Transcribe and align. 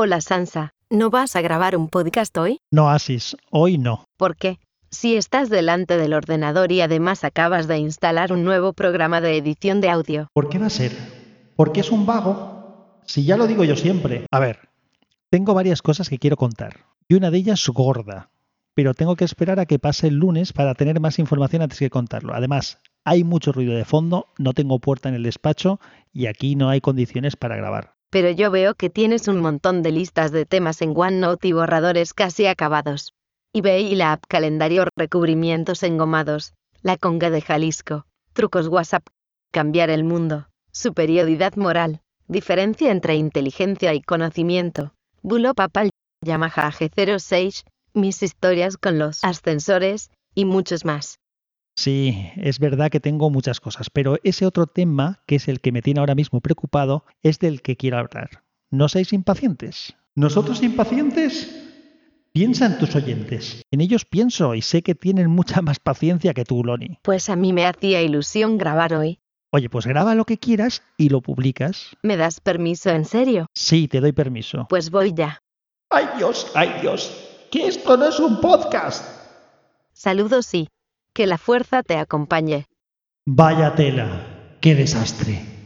Hola 0.00 0.20
Sansa, 0.20 0.74
¿no 0.90 1.10
vas 1.10 1.34
a 1.34 1.40
grabar 1.40 1.74
un 1.74 1.88
podcast 1.88 2.38
hoy? 2.38 2.60
No, 2.70 2.88
Asis, 2.88 3.36
hoy 3.50 3.78
no. 3.78 4.04
¿Por 4.16 4.36
qué? 4.36 4.60
Si 4.92 5.16
estás 5.16 5.50
delante 5.50 5.96
del 5.96 6.14
ordenador 6.14 6.70
y 6.70 6.80
además 6.82 7.24
acabas 7.24 7.66
de 7.66 7.78
instalar 7.78 8.32
un 8.32 8.44
nuevo 8.44 8.74
programa 8.74 9.20
de 9.20 9.36
edición 9.36 9.80
de 9.80 9.90
audio. 9.90 10.28
¿Por 10.32 10.50
qué 10.50 10.60
va 10.60 10.66
a 10.66 10.70
ser? 10.70 10.92
¿Porque 11.56 11.80
es 11.80 11.90
un 11.90 12.06
vago? 12.06 13.00
Si 13.06 13.24
ya 13.24 13.36
lo 13.36 13.48
digo 13.48 13.64
yo 13.64 13.74
siempre. 13.74 14.26
A 14.30 14.38
ver, 14.38 14.68
tengo 15.30 15.52
varias 15.52 15.82
cosas 15.82 16.08
que 16.08 16.18
quiero 16.18 16.36
contar. 16.36 16.84
Y 17.08 17.16
una 17.16 17.32
de 17.32 17.38
ellas 17.38 17.66
gorda. 17.66 18.30
Pero 18.74 18.94
tengo 18.94 19.16
que 19.16 19.24
esperar 19.24 19.58
a 19.58 19.66
que 19.66 19.80
pase 19.80 20.06
el 20.06 20.14
lunes 20.14 20.52
para 20.52 20.74
tener 20.74 21.00
más 21.00 21.18
información 21.18 21.62
antes 21.62 21.80
que 21.80 21.90
contarlo. 21.90 22.34
Además, 22.34 22.78
hay 23.04 23.24
mucho 23.24 23.50
ruido 23.50 23.74
de 23.74 23.84
fondo, 23.84 24.28
no 24.38 24.52
tengo 24.52 24.78
puerta 24.78 25.08
en 25.08 25.16
el 25.16 25.24
despacho 25.24 25.80
y 26.12 26.26
aquí 26.26 26.54
no 26.54 26.68
hay 26.68 26.80
condiciones 26.80 27.34
para 27.34 27.56
grabar. 27.56 27.97
Pero 28.10 28.30
yo 28.30 28.50
veo 28.50 28.74
que 28.74 28.88
tienes 28.90 29.28
un 29.28 29.40
montón 29.40 29.82
de 29.82 29.92
listas 29.92 30.32
de 30.32 30.46
temas 30.46 30.80
en 30.80 30.94
OneNote 30.96 31.48
y 31.48 31.52
borradores 31.52 32.14
casi 32.14 32.46
acabados. 32.46 33.12
eBay 33.52 33.86
y 33.86 33.96
la 33.96 34.12
app 34.12 34.24
calendario 34.28 34.84
recubrimientos 34.96 35.82
engomados, 35.82 36.54
la 36.82 36.96
conga 36.96 37.30
de 37.30 37.40
Jalisco, 37.40 38.06
trucos 38.32 38.68
WhatsApp, 38.68 39.06
cambiar 39.52 39.90
el 39.90 40.04
mundo, 40.04 40.48
superioridad 40.72 41.56
moral, 41.56 42.00
diferencia 42.28 42.90
entre 42.90 43.16
inteligencia 43.16 43.94
y 43.94 44.02
conocimiento, 44.02 44.92
bulo 45.22 45.54
papal, 45.54 45.90
Yamaha 46.24 46.70
G06, 46.70 47.64
mis 47.94 48.22
historias 48.22 48.76
con 48.76 48.98
los 48.98 49.24
ascensores, 49.24 50.10
y 50.34 50.44
muchos 50.44 50.84
más. 50.84 51.18
Sí, 51.78 52.32
es 52.34 52.58
verdad 52.58 52.90
que 52.90 52.98
tengo 52.98 53.30
muchas 53.30 53.60
cosas, 53.60 53.88
pero 53.88 54.18
ese 54.24 54.46
otro 54.46 54.66
tema, 54.66 55.22
que 55.26 55.36
es 55.36 55.46
el 55.46 55.60
que 55.60 55.70
me 55.70 55.80
tiene 55.80 56.00
ahora 56.00 56.16
mismo 56.16 56.40
preocupado, 56.40 57.04
es 57.22 57.38
del 57.38 57.62
que 57.62 57.76
quiero 57.76 57.98
hablar. 57.98 58.42
¿No 58.68 58.88
seáis 58.88 59.12
impacientes? 59.12 59.94
¿Nosotros 60.16 60.60
impacientes? 60.64 61.48
Piensa 62.32 62.66
en 62.66 62.78
tus 62.78 62.96
oyentes. 62.96 63.62
En 63.70 63.80
ellos 63.80 64.04
pienso 64.04 64.56
y 64.56 64.62
sé 64.62 64.82
que 64.82 64.96
tienen 64.96 65.30
mucha 65.30 65.62
más 65.62 65.78
paciencia 65.78 66.34
que 66.34 66.44
tú, 66.44 66.64
Loni. 66.64 66.98
Pues 67.02 67.30
a 67.30 67.36
mí 67.36 67.52
me 67.52 67.64
hacía 67.64 68.02
ilusión 68.02 68.58
grabar 68.58 68.94
hoy. 68.94 69.20
Oye, 69.52 69.70
pues 69.70 69.86
graba 69.86 70.16
lo 70.16 70.24
que 70.24 70.38
quieras 70.38 70.82
y 70.96 71.10
lo 71.10 71.20
publicas. 71.20 71.96
¿Me 72.02 72.16
das 72.16 72.40
permiso 72.40 72.90
en 72.90 73.04
serio? 73.04 73.46
Sí, 73.54 73.86
te 73.86 74.00
doy 74.00 74.10
permiso. 74.10 74.66
Pues 74.68 74.90
voy 74.90 75.14
ya. 75.14 75.38
¡Ay 75.90 76.06
Dios, 76.16 76.50
ay 76.56 76.80
Dios! 76.80 77.46
¡Que 77.52 77.68
esto 77.68 77.96
no 77.96 78.08
es 78.08 78.18
un 78.18 78.40
podcast! 78.40 79.04
Saludos 79.92 80.44
sí. 80.44 80.66
Que 81.14 81.26
la 81.26 81.38
fuerza 81.38 81.82
te 81.82 81.96
acompañe. 81.96 82.66
Vaya 83.26 83.74
tela, 83.74 84.56
qué 84.60 84.74
desastre. 84.74 85.57